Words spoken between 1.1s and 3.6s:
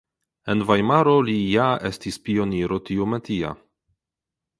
li ja estis pioniro tiumetia.